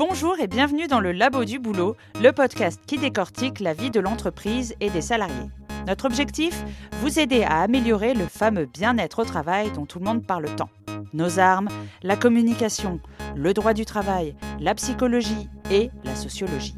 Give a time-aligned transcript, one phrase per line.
[0.00, 4.00] Bonjour et bienvenue dans le Labo du Boulot, le podcast qui décortique la vie de
[4.00, 5.50] l'entreprise et des salariés.
[5.86, 6.64] Notre objectif
[7.02, 10.70] Vous aider à améliorer le fameux bien-être au travail dont tout le monde parle tant.
[11.12, 11.68] Nos armes,
[12.02, 12.98] la communication,
[13.36, 16.76] le droit du travail, la psychologie et la sociologie.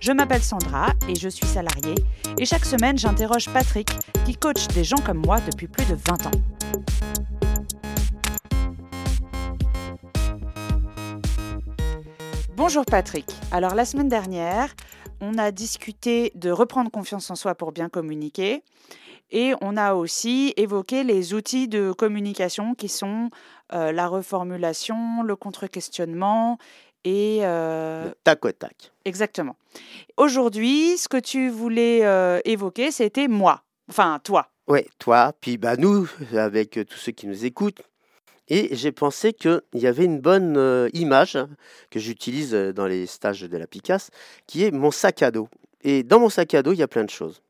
[0.00, 1.96] Je m'appelle Sandra et je suis salariée
[2.38, 3.90] et chaque semaine j'interroge Patrick
[4.24, 6.40] qui coach des gens comme moi depuis plus de 20 ans.
[12.56, 13.26] Bonjour Patrick.
[13.50, 14.72] Alors la semaine dernière,
[15.20, 18.62] on a discuté de reprendre confiance en soi pour bien communiquer
[19.32, 23.30] et on a aussi évoqué les outils de communication qui sont
[23.72, 26.58] euh, la reformulation, le contre-questionnement
[27.02, 27.40] et...
[27.42, 28.92] Euh, tac au tac.
[29.04, 29.56] Exactement.
[30.16, 33.64] Aujourd'hui, ce que tu voulais euh, évoquer, c'était moi.
[33.90, 34.46] Enfin, toi.
[34.68, 35.32] Oui, toi.
[35.40, 37.82] Puis bah, nous, avec tous ceux qui nous écoutent,
[38.48, 41.38] et j'ai pensé qu'il y avait une bonne euh, image
[41.90, 44.10] que j'utilise euh, dans les stages de la Picasse,
[44.46, 45.48] qui est mon sac à dos.
[45.82, 47.42] Et dans mon sac à dos, il y a plein de choses.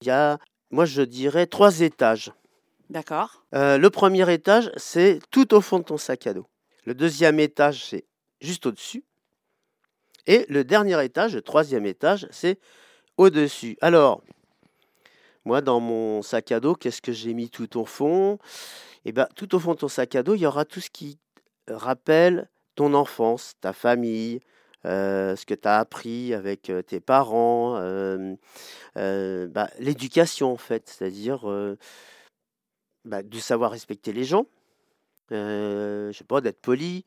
[0.00, 0.38] Il y a,
[0.70, 2.32] moi je dirais, trois étages.
[2.90, 3.44] D'accord.
[3.54, 6.46] Euh, le premier étage, c'est tout au fond de ton sac à dos.
[6.84, 8.04] Le deuxième étage, c'est
[8.40, 9.04] juste au-dessus.
[10.26, 12.58] Et le dernier étage, le troisième étage, c'est
[13.16, 13.76] au-dessus.
[13.80, 14.22] Alors,
[15.44, 18.38] moi, dans mon sac à dos, qu'est-ce que j'ai mis tout au fond?
[19.04, 20.90] Et ben, tout au fond de ton sac à dos, il y aura tout ce
[20.90, 21.18] qui
[21.68, 24.40] rappelle ton enfance, ta famille,
[24.84, 28.36] euh, ce que tu as appris avec euh, tes parents, euh,
[29.48, 31.46] bah, l'éducation en fait, c'est-à-dire
[33.04, 34.46] bah, de savoir respecter les gens,
[35.30, 37.04] je sais pas, d'être poli.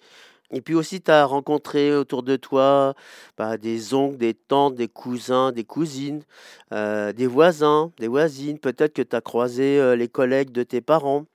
[0.52, 2.94] Et puis aussi, tu as rencontré autour de toi
[3.38, 6.24] bah, des oncles, des tantes, des cousins, des cousines,
[6.72, 8.60] des voisins, des voisines.
[8.60, 11.26] Peut-être que tu as croisé les collègues de tes parents.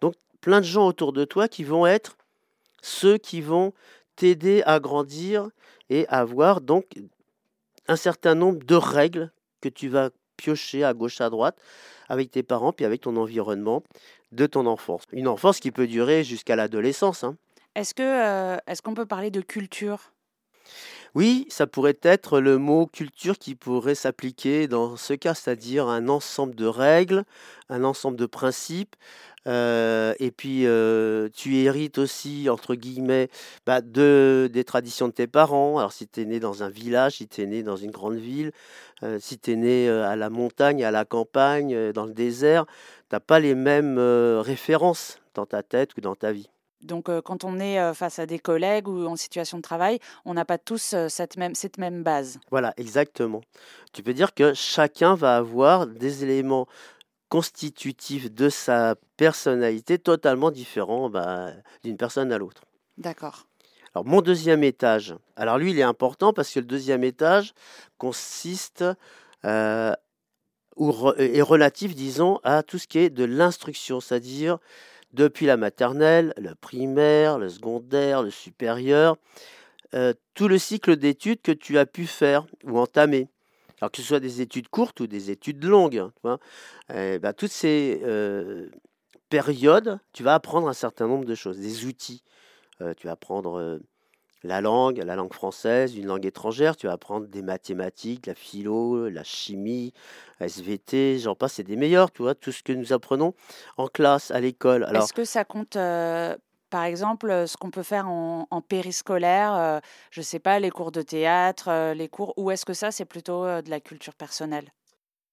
[0.00, 2.16] Donc, plein de gens autour de toi qui vont être
[2.82, 3.72] ceux qui vont
[4.16, 5.48] t'aider à grandir
[5.90, 6.84] et avoir donc
[7.88, 11.56] un certain nombre de règles que tu vas piocher à gauche, à droite
[12.08, 13.82] avec tes parents, puis avec ton environnement
[14.32, 15.04] de ton enfance.
[15.12, 17.24] Une enfance qui peut durer jusqu'à l'adolescence.
[17.24, 17.36] Hein.
[17.74, 20.12] Est-ce que euh, est-ce qu'on peut parler de culture?
[21.14, 26.08] Oui, ça pourrait être le mot culture qui pourrait s'appliquer dans ce cas, c'est-à-dire un
[26.08, 27.24] ensemble de règles,
[27.68, 28.96] un ensemble de principes.
[29.46, 33.28] Euh, et puis, euh, tu hérites aussi, entre guillemets,
[33.64, 35.78] bah, de, des traditions de tes parents.
[35.78, 38.16] Alors, si tu es né dans un village, si tu es né dans une grande
[38.16, 38.50] ville,
[39.04, 42.66] euh, si tu es né à la montagne, à la campagne, dans le désert,
[43.10, 46.48] tu n'as pas les mêmes références dans ta tête ou dans ta vie.
[46.84, 50.44] Donc, quand on est face à des collègues ou en situation de travail, on n'a
[50.44, 52.38] pas tous cette, même, cette même base.
[52.50, 53.40] Voilà, exactement.
[53.92, 56.66] Tu peux dire que chacun va avoir des éléments
[57.30, 61.50] constitutifs de sa personnalité totalement différents bah,
[61.82, 62.62] d'une personne à l'autre.
[62.98, 63.46] D'accord.
[63.94, 67.54] Alors, mon deuxième étage, alors lui, il est important parce que le deuxième étage
[67.96, 68.84] consiste
[70.76, 74.58] ou est relatif, disons, à tout ce qui est de l'instruction, c'est-à-dire
[75.14, 79.16] depuis la maternelle, le primaire, le secondaire, le supérieur,
[79.94, 83.28] euh, tout le cycle d'études que tu as pu faire ou entamer.
[83.80, 86.08] Alors que ce soit des études courtes ou des études longues,
[86.92, 88.68] eh ben, toutes ces euh,
[89.28, 92.22] périodes, tu vas apprendre un certain nombre de choses, des outils.
[92.80, 93.80] Euh, tu vas apprendre
[94.44, 99.08] la langue, la langue française, une langue étrangère, tu vas apprendre des mathématiques, la philo,
[99.08, 99.92] la chimie,
[100.40, 103.34] SVT, j'en passe, c'est des meilleurs, tu vois, tout ce que nous apprenons
[103.78, 104.86] en classe, à l'école.
[104.94, 106.36] Est-ce que ça compte, euh,
[106.68, 110.70] par exemple, euh, ce qu'on peut faire en, périscolaire, euh, je ne sais pas, les
[110.70, 114.70] cours de théâtre, les cours, ou est-ce que ça, c'est plutôt de la culture personnelle?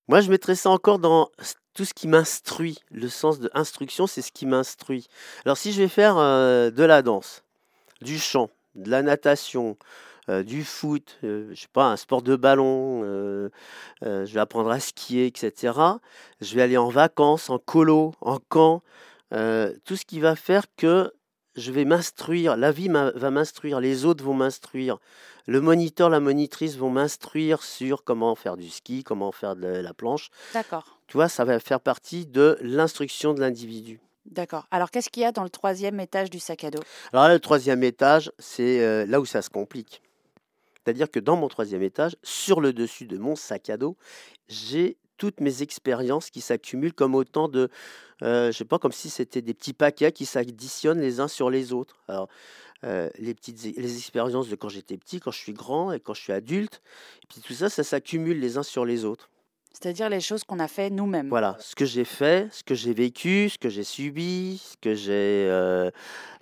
[0.08, 1.30] Moi, je mettrais ça encore dans
[1.74, 2.80] tout ce qui m'instruit.
[2.92, 5.08] Le sens de instruction, c'est ce qui m'instruit.
[5.46, 7.44] Alors, si je vais faire de la danse,
[8.02, 9.78] du chant, de la natation,
[10.30, 13.50] euh, du foot, euh, je sais pas, un sport de ballon, euh,
[14.02, 15.74] je vais apprendre à skier, etc.
[16.40, 18.84] Je vais aller en vacances, en colo, en camp,
[19.32, 21.12] tout ce qui va faire que
[21.56, 25.00] je vais m'instruire, la vie va m'instruire, les autres vont m'instruire,
[25.48, 29.94] le moniteur, la monitrice vont m'instruire sur comment faire du ski, comment faire de la
[29.94, 30.30] planche.
[30.54, 31.00] D'accord.
[31.08, 34.00] Tu vois, ça va faire partie de l'instruction de l'individu.
[34.26, 34.68] D'accord.
[34.72, 36.82] Alors, qu'est-ce qu'il y a dans le troisième étage du sac à dos?
[37.12, 40.02] Alors, le troisième étage, c'est euh, là où ça se complique.
[40.84, 43.98] C'est-à-dire que dans mon troisième étage, sur le dessus de mon sac à dos,
[44.48, 47.70] j'ai toutes mes expériences qui s'accumulent comme autant de,
[48.24, 51.52] euh, je sais pas, comme si c'était des petits paquets qui s'additionnent les uns sur
[51.52, 51.98] les autres.
[52.08, 52.28] Alors,
[52.84, 56.16] euh, les petites les expériences de quand j'étais petit, quand je suis grand et quand
[56.16, 56.82] je suis adulte,
[57.24, 59.30] et puis tout ça, ça s'accumule les uns sur les autres.
[59.82, 61.30] C'est-à-dire les choses qu'on a fait nous-mêmes.
[61.30, 64.94] Voilà, ce que j'ai fait, ce que j'ai vécu, ce que j'ai subi, ce que
[64.94, 65.48] j'ai...
[65.50, 65.90] Euh,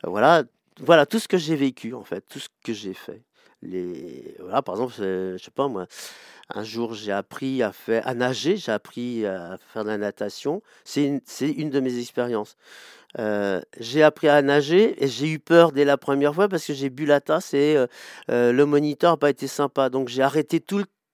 [0.04, 0.44] voilà,
[0.82, 3.22] voilà, tout ce que j'ai vécu, en fait, tout ce que j'ai fait.
[3.62, 5.88] les voilà, par exemple, je sais pas moi,
[6.54, 10.62] un jour j'ai appris à faire à nager, j'ai appris à faire de la natation.
[10.84, 12.58] C'est une une de mes expériences.
[13.20, 16.74] Heu, j'ai appris à nager et j'ai eu peur dès la première fois parce que
[16.74, 17.88] j'ai bu la tasse et heu,
[18.52, 19.90] le moniteur a pas été sympa.
[19.90, 20.64] Donc j'ai arrêté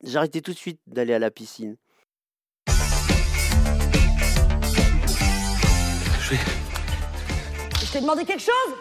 [0.04, 1.78] j'ai arrêté tout de suite d'aller à la piscine.
[6.26, 6.40] Je vais
[7.86, 8.76] Je t'ai demandé quelque chose?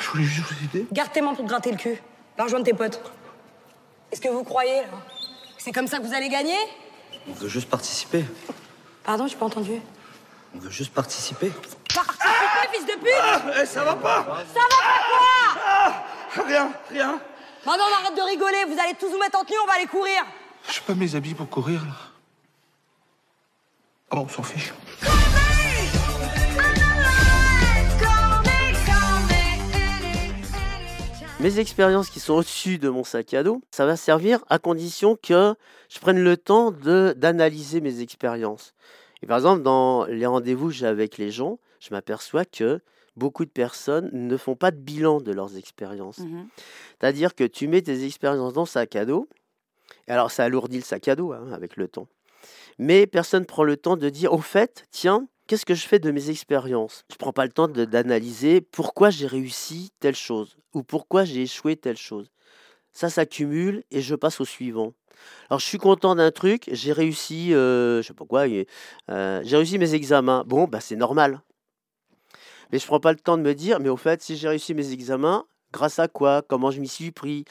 [0.00, 0.86] Je voulais juste vous aider.
[0.92, 2.00] Garde tes mains pour te gratter le cul.
[2.36, 3.00] Va rejoindre tes potes.
[4.12, 4.88] Est-ce que vous croyez, là?
[5.58, 6.56] C'est comme ça que vous allez gagner?
[7.28, 8.24] On veut juste participer.
[9.02, 9.80] Pardon, j'ai pas entendu.
[10.54, 11.50] On veut juste participer.
[11.92, 12.28] Participer,
[12.72, 16.04] fils de pute Eh, ça va pas Ça va pas
[16.34, 17.20] quoi Rien, rien.
[17.66, 18.64] Maintenant, on arrête de rigoler.
[18.66, 20.22] Vous allez tous vous mettre en tenue, on va aller courir.
[20.70, 21.94] J'ai pas mes habits pour courir, là.
[24.12, 24.72] Ah bon, on s'en fiche.
[31.40, 35.16] Mes expériences qui sont au-dessus de mon sac à dos, ça va servir à condition
[35.16, 35.54] que
[35.88, 38.74] je prenne le temps de d'analyser mes expériences.
[39.22, 42.80] Et par exemple, dans les rendez-vous que j'ai avec les gens, je m'aperçois que
[43.14, 46.18] beaucoup de personnes ne font pas de bilan de leurs expériences.
[46.18, 46.48] Mhm.
[46.98, 49.28] C'est-à-dire que tu mets tes expériences dans le sac à dos,
[50.08, 52.08] et alors ça alourdit le sac à dos hein, avec le temps.
[52.78, 55.98] Mais personne ne prend le temps de dire, au fait, tiens, qu'est-ce que je fais
[55.98, 57.04] de mes expériences?
[57.10, 61.42] Je ne prends pas le temps d'analyser pourquoi j'ai réussi telle chose ou pourquoi j'ai
[61.42, 62.30] échoué telle chose.
[62.92, 64.92] Ça s'accumule et je passe au suivant.
[65.50, 69.56] Alors je suis content d'un truc, j'ai réussi, euh, je sais pas quoi, euh, j'ai
[69.56, 70.44] réussi mes examens.
[70.46, 71.40] Bon, bah c'est normal.
[72.70, 74.74] Mais je prends pas le temps de me dire, mais au fait, si j'ai réussi
[74.74, 76.42] mes examens, grâce à quoi?
[76.46, 77.44] Comment je m'y suis pris?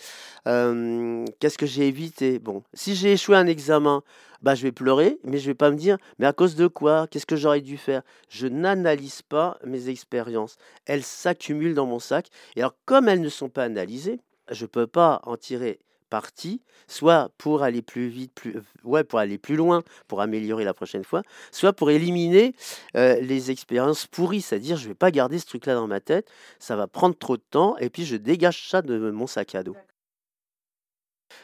[0.45, 2.39] Qu'est-ce que j'ai évité?
[2.39, 4.03] Bon, si j'ai échoué un examen,
[4.41, 7.07] bah je vais pleurer, mais je vais pas me dire, mais à cause de quoi?
[7.07, 8.03] Qu'est-ce que j'aurais dû faire?
[8.29, 10.57] Je n'analyse pas mes expériences.
[10.85, 12.27] Elles s'accumulent dans mon sac.
[12.55, 14.19] Et alors, comme elles ne sont pas analysées,
[14.51, 19.19] je peux pas en tirer parti, soit pour aller plus vite, plus, euh, ouais, pour
[19.19, 21.21] aller plus loin, pour améliorer la prochaine fois,
[21.51, 22.56] soit pour éliminer
[22.95, 26.75] euh, les expériences pourries, c'est-à-dire je vais pas garder ce truc-là dans ma tête, ça
[26.75, 29.75] va prendre trop de temps, et puis je dégage ça de mon sac à dos.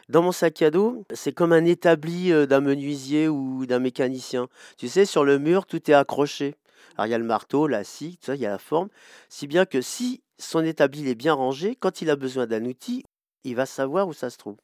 [0.10, 4.48] Dans mon sac à dos, c'est comme un établi euh, d'un menuisier ou d'un mécanicien.
[4.78, 6.56] Tu sais, sur le mur, tout est accroché.
[6.96, 8.90] Alors il y a le marteau, la scie, tout ça, il y a la forme,
[9.30, 13.04] si bien que si son établi est bien rangé, quand il a besoin d'un outil,
[13.44, 14.58] il va savoir où ça se trouve.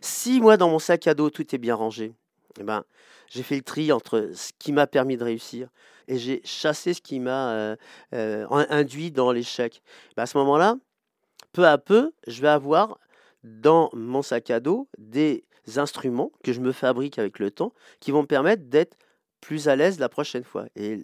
[0.00, 2.14] Si moi, dans mon sac à dos, tout est bien rangé,
[2.58, 2.84] eh ben,
[3.28, 5.68] j'ai fait le tri entre ce qui m'a permis de réussir
[6.06, 7.76] et j'ai chassé ce qui m'a euh,
[8.14, 9.82] euh, in- induit dans l'échec.
[10.16, 10.76] Ben, à ce moment-là,
[11.52, 12.98] peu à peu, je vais avoir
[13.42, 15.44] dans mon sac à dos des
[15.76, 18.96] instruments que je me fabrique avec le temps qui vont me permettre d'être
[19.40, 20.66] plus à l'aise la prochaine fois.
[20.76, 20.98] Et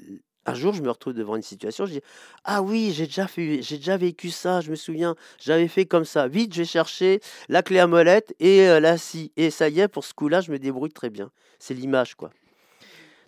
[0.51, 2.01] un jour, je me retrouve devant une situation, je dis
[2.45, 6.05] Ah oui, j'ai déjà, fait, j'ai déjà vécu ça, je me souviens, j'avais fait comme
[6.05, 6.29] ça.
[6.29, 9.33] Vite, je vais chercher la clé à molette et euh, la scie.
[9.37, 11.31] Et ça y est, pour ce coup-là, je me débrouille très bien.
[11.59, 12.31] C'est l'image, quoi.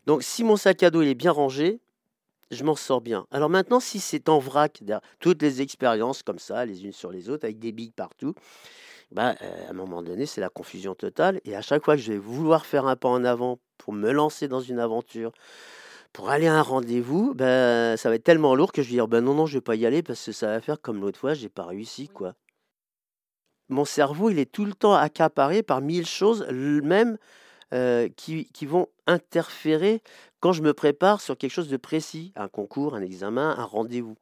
[0.06, 1.80] Donc, si mon sac à dos il est bien rangé,
[2.50, 3.26] je m'en sors bien.
[3.30, 4.82] Alors maintenant, si c'est en vrac,
[5.20, 8.34] toutes les expériences comme ça, les unes sur les autres, avec des billes partout,
[9.10, 11.40] bah, euh, à un moment donné, c'est la confusion totale.
[11.44, 14.10] Et à chaque fois que je vais vouloir faire un pas en avant pour me
[14.10, 15.32] lancer dans une aventure,
[16.12, 19.09] pour aller à un rendez-vous, ben, ça va être tellement lourd que je vais dire,
[19.09, 21.19] ben non, non, je vais pas y aller parce que ça va faire comme l'autre
[21.19, 22.35] fois, j'ai pas réussi, quoi.
[23.69, 27.16] Mon cerveau, il est tout le temps accaparé par mille choses, même
[27.73, 30.02] euh, qui, qui vont interférer
[30.40, 34.16] quand je me prépare sur quelque chose de précis, un concours, un examen, un rendez-vous.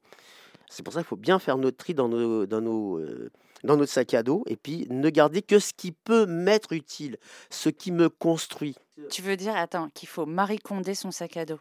[0.68, 3.30] C'est pour ça qu'il faut bien faire notre tri dans nos, dans nos, euh,
[3.64, 7.16] dans notre sac à dos et puis ne garder que ce qui peut m'être utile,
[7.50, 8.76] ce qui me construit.
[9.10, 11.58] Tu veux dire, attends, qu'il faut Marie Condé son sac à dos?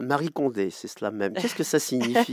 [0.00, 1.34] Marie Condé, c'est cela même.
[1.34, 2.32] Qu'est-ce que ça signifie?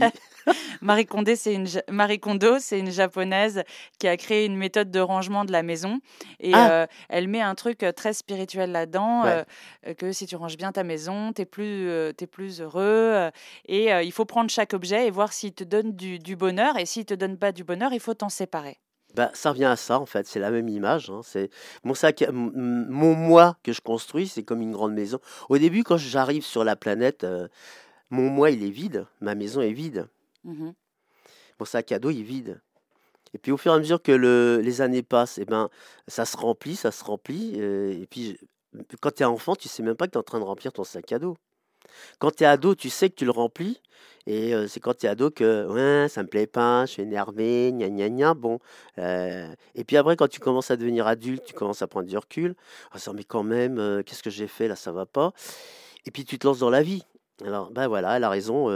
[0.82, 3.64] Marie Condé, c'est une Marie Kondo, c'est une japonaise
[4.00, 6.00] qui a créé une méthode de rangement de la maison
[6.40, 6.72] et Ah.
[6.84, 9.44] euh, elle met un truc euh, très spirituel là-dedans Ouais.
[9.88, 13.30] euh, que si tu ranges bien ta maison, t'es plus euh, t'es plus heureux
[13.66, 16.86] et il faut prendre chaque objet et voir s'il te donne du, du bonheur et
[16.86, 18.78] s'il te donne pas du bonheur, il faut t'en séparer.
[19.18, 20.28] Bah, ça revient à ça, en fait.
[20.28, 21.10] C'est la même image.
[21.10, 21.22] hein.
[21.24, 21.50] C'est
[21.84, 25.20] mon sac, mon moi que je construis, c'est comme une grande maison.
[25.50, 27.48] Au début, quand j'arrive sur la planète, euh,
[28.12, 29.08] mon moi, il est vide.
[29.22, 30.08] Ma maison est vide.
[30.46, 30.74] Mhm.
[31.60, 32.62] Mon sac à dos, il est vide.
[33.34, 35.70] Et puis, au fur et à mesure que le- les années passent, eh ben,
[36.08, 37.56] ça se remplit, ça se remplit.
[37.62, 38.38] euh, et puis,
[39.02, 40.74] quand tu es enfant, tu sais même pas que tu es en train de remplir
[40.74, 41.38] ton sac à dos.
[42.20, 43.82] Quand tu es ado, tu sais que tu le remplis.
[44.26, 47.02] Et euh, c'est quand tu es ado que ouais, ça me plaît pas, je suis
[47.02, 48.34] énervé, gna gna gna.
[48.34, 48.60] Bon.
[48.98, 52.18] euh, et puis après, quand tu commences à devenir adulte, tu commences à prendre du
[52.18, 52.56] recul.
[52.92, 55.32] Ah, ça, mais quand même, euh, qu'est-ce que j'ai fait là, ça va pas.
[56.06, 57.04] Et puis tu te lances dans la vie.
[57.46, 58.68] Alors, ben voilà, elle a raison,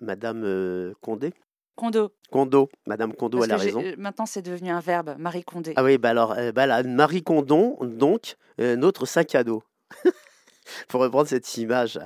[0.00, 1.32] Madame Condé.
[1.78, 2.12] Kondo.
[2.32, 3.84] Kondo, Madame Parce elle a raison.
[3.96, 5.74] maintenant, c'est devenu un verbe, Marie Condé.
[5.76, 9.62] Ah oui, bah alors, euh, bah là, Marie Condon, donc, euh, notre sac à dos.
[10.88, 11.98] Pour reprendre cette image.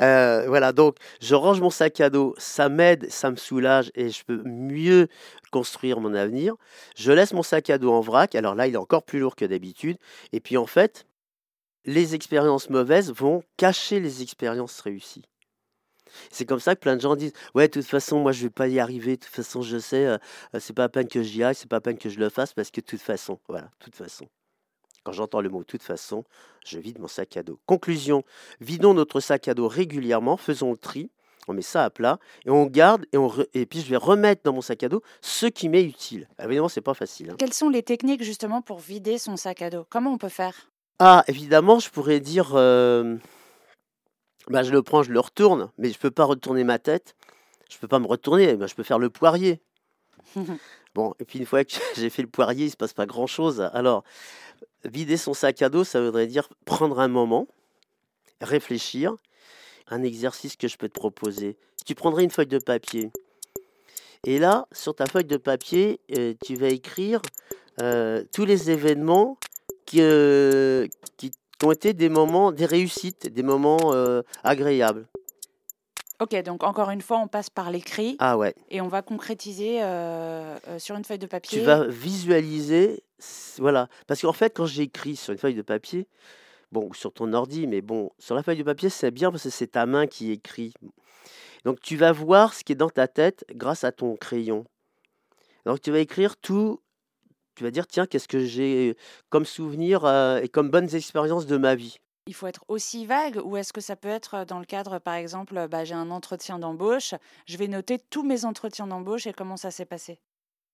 [0.00, 4.10] Euh, voilà, donc, je range mon sac à dos, ça m'aide, ça me soulage et
[4.10, 5.08] je peux mieux
[5.50, 6.54] construire mon avenir.
[6.96, 9.36] Je laisse mon sac à dos en vrac, alors là, il est encore plus lourd
[9.36, 9.98] que d'habitude.
[10.32, 11.06] Et puis, en fait,
[11.84, 15.24] les expériences mauvaises vont cacher les expériences réussies.
[16.30, 18.50] C'est comme ça que plein de gens disent Ouais, de toute façon, moi, je vais
[18.50, 19.16] pas y arriver.
[19.16, 20.18] De toute façon, je sais, euh,
[20.54, 22.28] euh, c'est pas à peine que j'y aille, c'est pas à peine que je le
[22.28, 24.28] fasse parce que de toute façon, voilà, de toute façon.
[25.04, 26.24] Quand j'entends le mot toute façon,
[26.64, 27.58] je vide mon sac à dos.
[27.66, 28.22] Conclusion
[28.60, 31.10] vidons notre sac à dos régulièrement, faisons le tri,
[31.48, 33.96] on met ça à plat et on garde et, on re- et puis je vais
[33.96, 36.28] remettre dans mon sac à dos ce qui m'est utile.
[36.42, 37.30] Évidemment, c'est pas facile.
[37.30, 37.36] hein.
[37.36, 39.84] Quelles sont les techniques justement pour vider son sac à dos?
[39.90, 40.70] Comment on peut faire?
[41.00, 43.16] Ah, évidemment, je pourrais dire euh,
[44.46, 47.16] bah, je le prends, je le retourne, mais je peux pas retourner ma tête.
[47.70, 49.60] Je peux pas me retourner, bah, je peux faire le poirier.
[50.94, 53.60] Bon, et puis une fois que j'ai fait le poirier, il se passe pas grand-chose.
[53.72, 54.04] Alors,
[54.84, 57.46] vider son sac à dos, ça voudrait dire prendre un moment,
[58.40, 59.16] réfléchir.
[59.88, 61.56] Un exercice que je peux te proposer.
[61.84, 63.10] Tu prendrais une feuille de papier.
[64.24, 67.20] Et là, sur ta feuille de papier, euh, tu vas écrire
[67.80, 69.36] euh, tous les événements
[69.84, 71.32] qui, euh, qui
[71.64, 73.92] ont été des moments, des réussites, des moments
[74.44, 75.06] agréables.
[76.22, 78.54] Ok, donc encore une fois, on passe par l'écrit Ah ouais.
[78.70, 81.58] et on va concrétiser euh, euh, sur une feuille de papier.
[81.58, 83.02] Tu vas visualiser,
[83.58, 83.88] voilà.
[84.06, 86.06] Parce qu'en fait, quand j'écris sur une feuille de papier,
[86.70, 89.42] bon, ou sur ton ordi, mais bon, sur la feuille de papier, c'est bien parce
[89.42, 90.72] que c'est ta main qui écrit.
[91.64, 94.64] Donc tu vas voir ce qui est dans ta tête grâce à ton crayon.
[95.66, 96.80] Donc tu vas écrire tout,
[97.56, 98.96] tu vas dire, tiens, qu'est-ce que j'ai
[99.28, 101.98] comme souvenir euh, et comme bonnes expériences de ma vie.
[102.26, 105.14] Il faut être aussi vague ou est-ce que ça peut être dans le cadre, par
[105.14, 107.14] exemple, bah, j'ai un entretien d'embauche,
[107.46, 110.20] je vais noter tous mes entretiens d'embauche et comment ça s'est passé?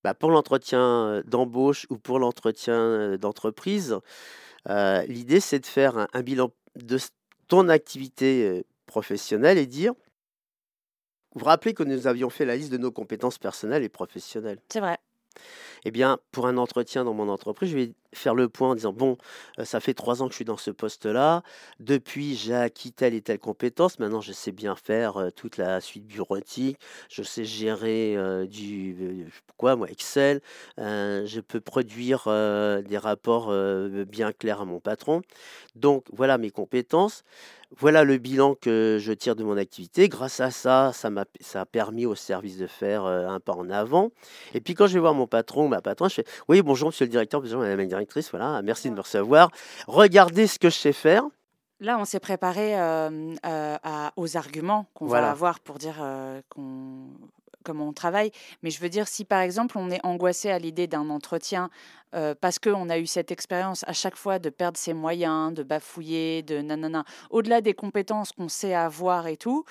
[0.04, 3.98] Bah, pour l'entretien d'embauche ou pour l'entretien d'entreprise,
[4.68, 6.98] euh, l'idée c'est de faire un, un bilan de
[7.48, 9.94] ton activité professionnelle et dire,
[11.32, 14.60] vous vous rappelez que nous avions fait la liste de nos compétences personnelles et professionnelles?
[14.70, 14.98] C'est vrai.
[15.84, 18.92] Eh bien, pour un entretien dans mon entreprise, je vais faire le point en disant,
[18.92, 19.16] bon,
[19.58, 21.42] euh, ça fait trois ans que je suis dans ce poste-là,
[21.80, 25.80] depuis j'ai acquis telle et telle compétence, maintenant je sais bien faire euh, toute la
[25.80, 30.40] suite bureautique, je sais gérer euh, du, quoi, moi, Excel,
[30.78, 33.52] je peux produire des rapports
[34.06, 35.22] bien clairs à mon patron.
[35.74, 37.24] Donc, voilà mes compétences.
[37.76, 40.08] Voilà le bilan que je tire de mon activité.
[40.08, 43.68] Grâce à ça, ça m'a ça a permis au service de faire un pas en
[43.68, 44.10] avant.
[44.54, 47.10] Et puis quand je vais voir mon patron patronne, je fais Oui, bonjour, monsieur le
[47.10, 49.50] directeur, bonjour, madame la directrice, voilà, merci de me recevoir.
[49.86, 51.22] Regardez ce que je sais faire.
[51.80, 55.26] Là, on s'est préparé euh, euh, à- aux arguments qu'on Voilà.
[55.26, 57.06] va avoir pour dire euh, qu'on-
[57.64, 58.32] comment on travaille.
[58.62, 61.70] Mais je veux dire, si par exemple on est angoissé à l'idée d'un entretien
[62.14, 65.62] euh, parce qu'on a eu cette expérience à chaque fois de perdre ses moyens, de
[65.62, 69.64] bafouiller, de nanana, au-delà des compétences qu'on sait avoir et tout,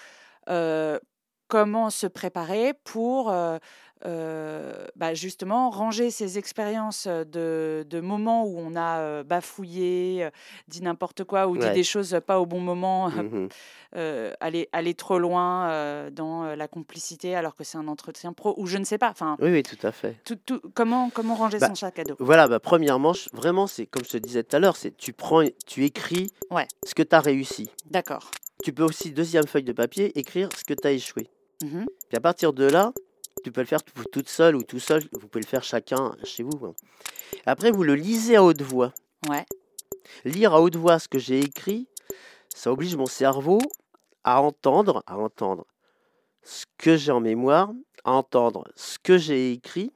[0.49, 0.99] euh,
[1.47, 3.57] comment se préparer pour euh,
[4.05, 10.29] euh, bah, justement ranger ces expériences de, de moments où on a bafouillé,
[10.67, 13.09] dit n'importe quoi ou dit des choses pas au bon moment,
[13.95, 18.67] euh, aller, aller trop loin dans la complicité alors que c'est un entretien pro ou
[18.67, 19.09] je ne sais pas.
[19.09, 20.17] Enfin, Oui, oui, tout à fait.
[20.25, 22.15] tout, tout- comment, comment ranger Bah, son sac à dos?
[22.19, 25.43] Voilà, bah, premièrement, vraiment, c'est comme je te disais tout à l'heure, c'est tu prends,
[25.65, 26.67] tu écris Ouais.
[26.85, 27.71] ce que tu as réussi.
[27.89, 28.29] D'accord.
[28.63, 31.29] Tu peux aussi, deuxième feuille de papier, écrire ce que tu as échoué.
[31.63, 31.85] Mhm.
[32.07, 32.93] Puis à partir de là,
[33.43, 36.43] tu peux le faire toute seule ou tout seul, vous pouvez le faire chacun chez
[36.43, 36.65] vous.
[36.65, 36.73] hein.
[37.45, 38.93] Après, vous le lisez à haute voix.
[39.29, 39.45] Ouais.
[40.25, 41.87] Lire à haute voix ce que j'ai écrit,
[42.53, 43.59] ça oblige mon cerveau
[44.23, 45.65] à entendre, à entendre
[46.43, 47.71] ce que j'ai en mémoire,
[48.03, 49.91] à entendre ce que j'ai écrit.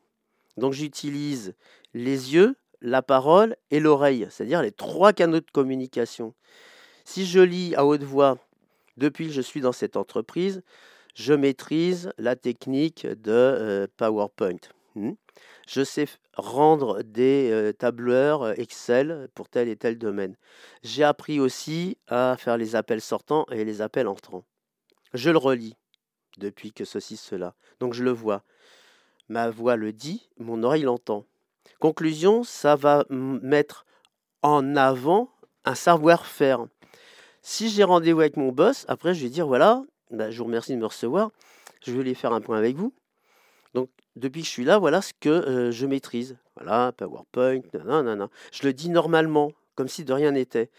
[0.57, 1.53] Donc j'utilise
[1.93, 6.33] les yeux, la parole et l'oreille, c'est-à-dire les trois canaux de communication.
[7.05, 8.37] Si je lis à haute voix
[8.97, 10.61] depuis que je suis dans cette entreprise,
[11.15, 14.59] je maîtrise la technique de euh, PowerPoint.
[14.95, 15.13] Hmm?
[15.67, 20.35] Je sais rendre des euh, tableurs euh, Excel pour tel et tel domaine.
[20.83, 24.43] J'ai appris aussi à faire les appels sortants et les appels entrants.
[25.13, 25.75] Je le relis
[26.37, 27.55] depuis que ceci, cela.
[27.79, 28.43] Donc je le vois.
[29.29, 31.25] Ma voix le dit, mon oreille l'entend.
[31.79, 33.85] Conclusion, ça va mettre
[34.41, 35.29] en avant
[35.65, 36.65] un savoir-faire.
[37.41, 40.73] Si j'ai rendez-vous avec mon boss, après je vais dire voilà, bah, je vous remercie
[40.73, 41.31] de me recevoir,
[41.85, 42.93] je aller faire un point avec vous.
[43.73, 46.37] Donc depuis que je suis là, voilà ce que euh, je maîtrise.
[46.55, 48.29] Voilà, PowerPoint, nanana.
[48.51, 50.69] Je le dis normalement, comme si de rien n'était.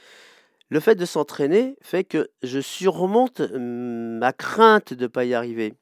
[0.69, 5.75] Le fait de s'entraîner fait que je surmonte ma crainte de ne pas y arriver.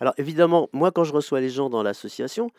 [0.00, 2.50] Alors évidemment, moi quand je reçois les gens dans l'association,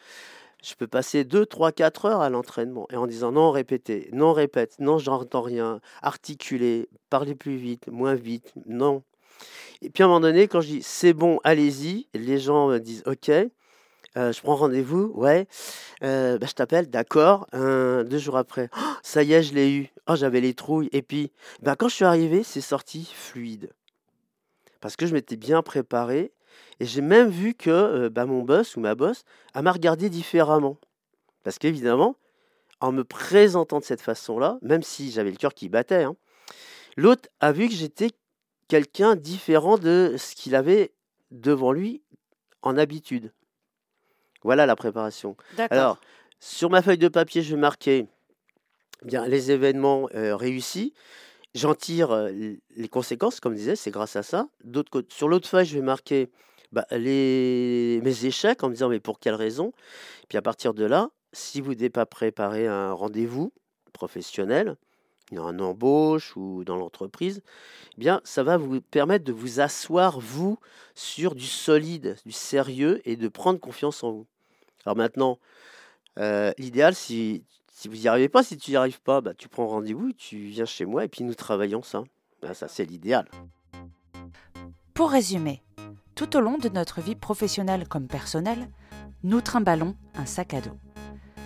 [0.63, 4.33] je peux passer 2, 3, 4 heures à l'entraînement et en disant non, répétez, non,
[4.33, 9.03] répète, non, j'entends rien, articuler, parler plus vite, moins vite, non.
[9.81, 12.79] Et puis à un moment donné, quand je dis c'est bon, allez-y, les gens me
[12.79, 15.47] disent ok, euh, je prends rendez-vous, ouais,
[16.03, 19.89] euh, bah, je t'appelle, d'accord, deux jours après, oh, ça y est, je l'ai eu,
[20.07, 23.71] oh, j'avais les trouilles, et puis bah, quand je suis arrivé, c'est sorti fluide.
[24.79, 26.31] Parce que je m'étais bien préparé,
[26.79, 30.09] et j'ai même vu que euh, bah, mon boss ou ma boss a m'a regardé
[30.09, 30.77] différemment.
[31.43, 32.15] Parce qu'évidemment,
[32.81, 36.15] en me présentant de cette façon-là, même si j'avais le cœur qui battait, hein,
[36.97, 38.11] l'autre a vu que j'étais
[38.67, 40.93] quelqu'un différent de ce qu'il avait
[41.31, 42.01] devant lui
[42.61, 43.31] en habitude.
[44.43, 45.35] Voilà la préparation.
[45.57, 45.99] Alors,
[46.39, 48.07] sur ma feuille de papier, je vais marquer
[49.03, 50.93] bien les événements euh, réussis.
[51.55, 52.31] J'en tire euh,
[52.75, 54.47] les conséquences, comme je disais, c'est grâce à ça.
[55.09, 56.29] Sur l'autre feuille, je vais marquer
[56.71, 59.71] bah, les, mes échecs en me disant mais pour quelle raison?
[60.27, 63.53] Puis à partir de là, si vous n'avez pas préparé un rendez-vous
[63.93, 64.75] professionnel,
[65.33, 67.41] en embauche ou dans l'entreprise,
[67.97, 70.57] eh bien ça va vous permettre de vous asseoir vous
[70.93, 74.27] sur du solide, du sérieux et de prendre confiance en vous.
[74.85, 75.39] Alors maintenant,
[76.19, 79.49] euh, l'idéal, si, si vous n'y arrivez pas, si tu n'y arrives pas, bah, tu
[79.49, 82.03] prends rendez-vous, tu viens chez moi et puis nous travaillons ça.
[82.41, 83.27] Bah, ça, c'est l'idéal.
[84.93, 85.61] Pour résumer,
[86.15, 88.69] tout au long de notre vie professionnelle comme personnelle,
[89.23, 90.77] nous trimballons un sac à dos.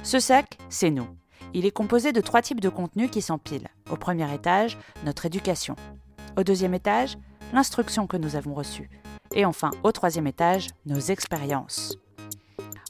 [0.04, 1.08] Ce sac, c'est nous.
[1.54, 3.70] Il est composé de trois types de contenus qui s'empilent.
[3.90, 5.76] Au premier étage, notre éducation.
[6.38, 7.18] Au deuxième étage,
[7.54, 8.90] l'instruction que nous avons reçue.
[9.34, 11.98] Et enfin, au troisième étage, nos expériences.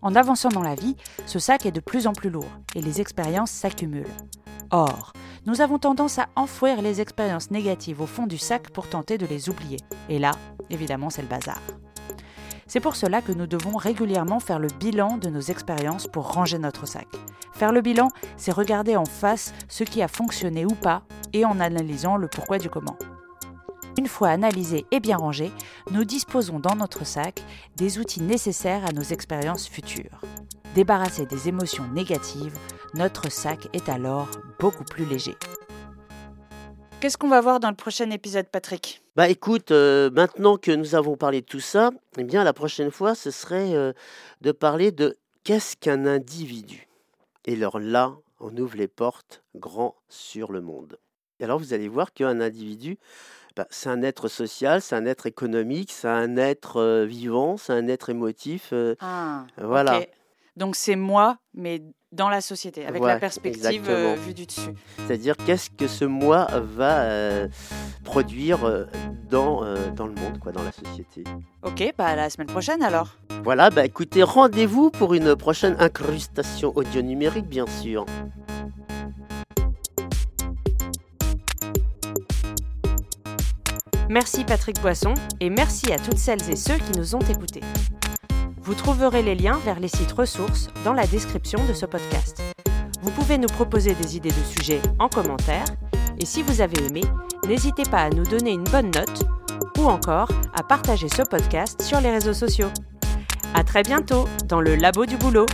[0.02, 3.02] En avançant dans la vie, ce sac est de plus en plus lourd et les
[3.02, 4.08] expériences s'accumulent.
[4.72, 5.14] Or,
[5.46, 9.26] nous avons tendance à enfouir les expériences négatives au fond du sac pour tenter de
[9.26, 9.78] les oublier.
[10.10, 10.32] Et là,
[10.70, 11.60] évidemment, c'est le bazar.
[12.70, 16.60] C'est pour cela que nous devons régulièrement faire le bilan de nos expériences pour ranger
[16.60, 17.08] notre sac.
[17.52, 21.02] Faire le bilan, c'est regarder en face ce qui a fonctionné ou pas
[21.34, 22.96] et en analysant le pourquoi du comment.
[23.98, 25.52] Une fois analysé et bien rangé,
[25.90, 27.42] nous disposons dans notre sac
[27.76, 30.22] des outils nécessaires à nos expériences futures.
[30.76, 32.56] Débarrassé des émotions négatives,
[32.94, 34.28] notre sac est alors
[34.60, 35.36] beaucoup plus léger.
[37.02, 39.02] Qu'est-ce qu'on va voir dans le prochain épisode, Patrick?
[39.16, 42.92] Bah écoute, euh, maintenant que nous avons parlé de tout ça, eh bien la prochaine
[42.92, 43.94] fois, ce serait euh,
[44.42, 46.90] de parler de qu'est-ce qu'un individu?
[47.46, 51.00] Et alors là, on ouvre les portes grand sur le monde.
[51.40, 52.98] Et alors vous allez voir qu'un individu,
[53.56, 57.72] bah, c'est un être social, c'est un être économique, c'est un être euh, vivant, c'est
[57.72, 58.74] un être émotif.
[59.00, 60.02] ah, voilà.
[60.58, 61.82] Donc c'est moi, mais
[62.12, 64.74] dans la société, avec la perspective euh, vue du dessus.
[64.98, 67.48] C'est-à-dire qu'est-ce que ce moi va euh,
[68.04, 68.86] produire euh,
[69.30, 69.62] dans,
[69.94, 71.24] dans le monde, quoi, dans la société?
[71.64, 73.16] Ok, bah la semaine prochaine alors.
[73.44, 78.06] Voilà, bah écoutez, rendez-vous pour une prochaine incrustation audio numérique, bien sûr.
[84.10, 87.62] Merci Patrick Boisson et merci à toutes celles et ceux qui nous ont écoutés.
[88.70, 92.40] Vous trouverez les liens vers les sites ressources dans la description de ce podcast.
[93.02, 95.66] Vous pouvez nous proposer des idées de sujets en commentaire
[96.20, 97.02] et si vous avez aimé,
[97.48, 99.24] n'hésitez pas à nous donner une bonne note
[99.80, 102.70] ou encore à partager ce podcast sur les réseaux sociaux.
[103.56, 105.48] À très bientôt dans le labo du boulot.